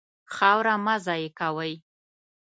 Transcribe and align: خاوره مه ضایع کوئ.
خاوره 0.35 0.75
مه 0.85 0.95
ضایع 1.05 1.29
کوئ. 1.39 1.73